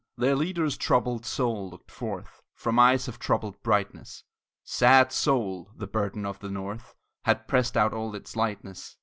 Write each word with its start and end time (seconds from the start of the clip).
Their 0.17 0.35
leader's 0.35 0.77
troubled 0.77 1.27
soul 1.27 1.69
looked 1.69 1.91
forth 1.91 2.41
From 2.55 2.79
eyes 2.79 3.07
of 3.07 3.19
troubled 3.19 3.61
brightness; 3.61 4.23
Sad 4.63 5.11
soul! 5.11 5.69
the 5.75 5.85
burden 5.85 6.25
of 6.25 6.39
the 6.39 6.49
North 6.49 6.95
Had 7.25 7.47
pressed 7.47 7.77
out 7.77 7.93
all 7.93 8.15
its 8.15 8.35
lightness. 8.35 8.97